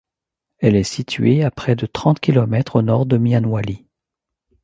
Elle 0.57 0.75
est 0.75 0.81
située 0.83 1.43
à 1.43 1.51
près 1.51 1.75
de 1.75 1.85
trente 1.85 2.19
kilomètres 2.19 2.77
au 2.77 2.81
nord 2.81 3.05
de 3.05 3.17
Mianwali. 3.19 3.85